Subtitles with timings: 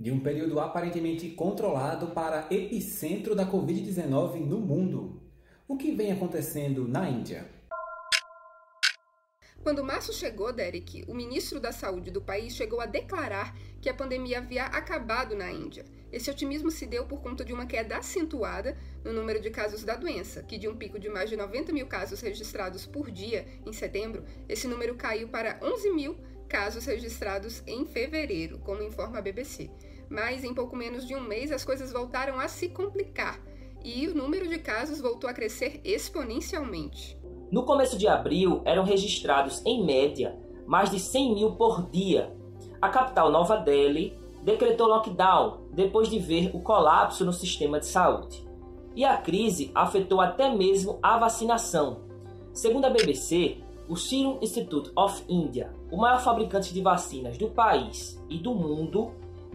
[0.00, 5.20] De um período aparentemente controlado para epicentro da Covid-19 no mundo.
[5.68, 7.46] O que vem acontecendo na Índia?
[9.62, 13.94] Quando março chegou, Derek, o ministro da Saúde do país chegou a declarar que a
[13.94, 15.84] pandemia havia acabado na Índia.
[16.10, 19.96] Esse otimismo se deu por conta de uma queda acentuada no número de casos da
[19.96, 23.72] doença, que de um pico de mais de 90 mil casos registrados por dia em
[23.74, 26.16] setembro, esse número caiu para 11 mil
[26.48, 29.70] casos registrados em fevereiro, como informa a BBC.
[30.10, 33.40] Mas em pouco menos de um mês as coisas voltaram a se complicar
[33.84, 37.16] e o número de casos voltou a crescer exponencialmente.
[37.50, 40.36] No começo de abril, eram registrados, em média,
[40.66, 42.36] mais de 100 mil por dia.
[42.82, 48.46] A capital Nova Delhi decretou lockdown depois de ver o colapso no sistema de saúde.
[48.94, 52.02] E a crise afetou até mesmo a vacinação.
[52.52, 53.58] Segundo a BBC,
[53.88, 59.12] o Serum Institute of India, o maior fabricante de vacinas do país e do mundo,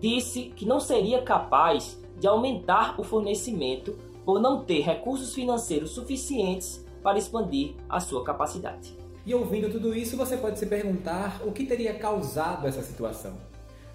[0.00, 6.84] disse que não seria capaz de aumentar o fornecimento por não ter recursos financeiros suficientes
[7.02, 8.96] para expandir a sua capacidade.
[9.24, 13.36] E ouvindo tudo isso, você pode se perguntar o que teria causado essa situação.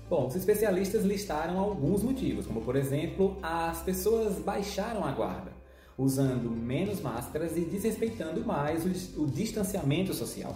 [0.09, 5.51] Bom, os especialistas listaram alguns motivos, como por exemplo, as pessoas baixaram a guarda,
[5.97, 10.55] usando menos máscaras e desrespeitando mais o, o distanciamento social,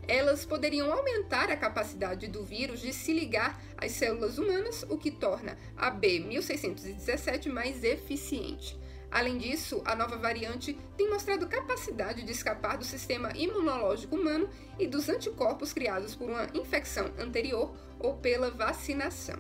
[0.07, 5.11] Elas poderiam aumentar a capacidade do vírus de se ligar às células humanas, o que
[5.11, 8.79] torna a B1617 mais eficiente.
[9.17, 14.47] Além disso, a nova variante tem mostrado capacidade de escapar do sistema imunológico humano
[14.79, 19.37] e dos anticorpos criados por uma infecção anterior ou pela vacinação.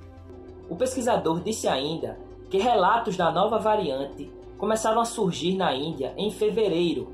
[0.70, 6.31] O pesquisador disse ainda que relatos da nova variante começaram a surgir na Índia em
[6.31, 7.12] fevereiro,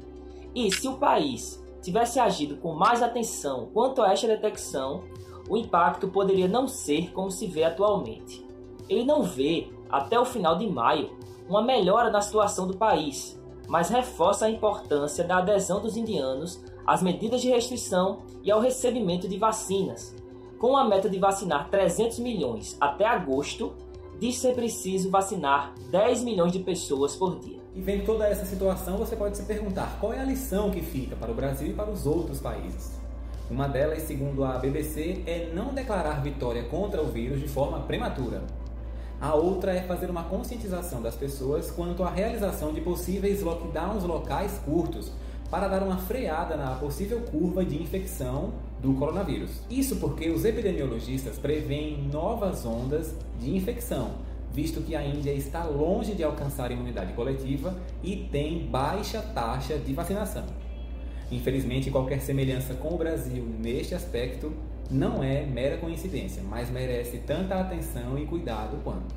[0.55, 5.03] e se o país tivesse agido com mais atenção quanto a esta detecção,
[5.49, 8.47] o impacto poderia não ser como se vê atualmente.
[8.89, 11.11] Ele não vê, até o final de maio,
[11.49, 17.03] uma melhora na situação do país, mas reforça a importância da adesão dos indianos às
[17.03, 20.15] medidas de restrição e ao recebimento de vacinas.
[20.59, 23.73] Com a meta de vacinar 300 milhões até agosto,
[24.19, 27.59] diz ser preciso vacinar 10 milhões de pessoas por dia.
[27.75, 31.17] E vendo toda essa situação, você pode se perguntar qual é a lição que fica
[31.17, 33.01] para o Brasil e para os outros países.
[33.51, 38.43] Uma delas, segundo a BBC, é não declarar vitória contra o vírus de forma prematura.
[39.23, 44.61] A outra é fazer uma conscientização das pessoas quanto à realização de possíveis lockdowns locais
[44.65, 45.13] curtos
[45.49, 49.61] para dar uma freada na possível curva de infecção do coronavírus.
[49.71, 54.11] Isso porque os epidemiologistas preveem novas ondas de infecção,
[54.53, 59.79] visto que a Índia está longe de alcançar a imunidade coletiva e tem baixa taxa
[59.79, 60.47] de vacinação.
[61.31, 64.53] Infelizmente, qualquer semelhança com o Brasil neste aspecto
[64.93, 69.15] não é mera coincidência, mas merece tanta atenção e cuidado quanto.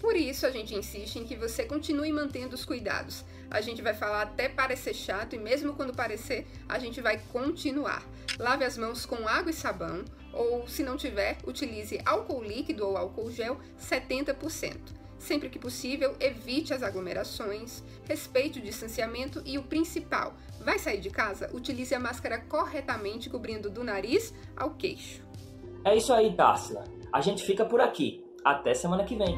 [0.00, 3.24] Por isso a gente insiste em que você continue mantendo os cuidados.
[3.50, 8.02] A gente vai falar até parecer chato e mesmo quando parecer, a gente vai continuar.
[8.38, 12.96] Lave as mãos com água e sabão, ou se não tiver, utilize álcool líquido ou
[12.96, 14.99] álcool gel 70%.
[15.20, 21.10] Sempre que possível, evite as aglomerações, respeite o distanciamento e o principal, vai sair de
[21.10, 21.50] casa?
[21.54, 25.22] Utilize a máscara corretamente, cobrindo do nariz ao queixo.
[25.84, 26.84] É isso aí, Társila.
[27.12, 28.24] A gente fica por aqui.
[28.42, 29.36] Até semana que vem.